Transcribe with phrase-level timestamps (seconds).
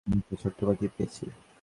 [0.07, 1.25] একটা ছোট্ট পাখি পেয়েছি।